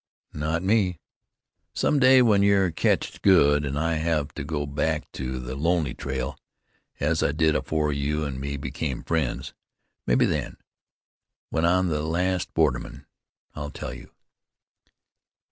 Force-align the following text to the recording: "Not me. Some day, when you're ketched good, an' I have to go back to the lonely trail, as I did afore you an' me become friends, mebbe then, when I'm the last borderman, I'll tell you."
"Not 0.33 0.63
me. 0.63 0.97
Some 1.75 1.99
day, 1.99 2.23
when 2.23 2.41
you're 2.41 2.71
ketched 2.71 3.21
good, 3.21 3.63
an' 3.63 3.77
I 3.77 3.97
have 3.97 4.33
to 4.33 4.43
go 4.43 4.65
back 4.65 5.03
to 5.11 5.37
the 5.37 5.53
lonely 5.53 5.93
trail, 5.93 6.39
as 6.99 7.21
I 7.21 7.31
did 7.31 7.55
afore 7.55 7.93
you 7.93 8.25
an' 8.25 8.39
me 8.39 8.57
become 8.57 9.03
friends, 9.03 9.53
mebbe 10.07 10.21
then, 10.27 10.57
when 11.51 11.65
I'm 11.67 11.89
the 11.89 12.01
last 12.01 12.51
borderman, 12.55 13.05
I'll 13.53 13.69
tell 13.69 13.93
you." 13.93 14.09